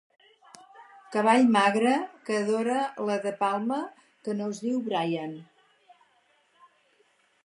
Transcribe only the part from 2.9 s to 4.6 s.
la De Palma que no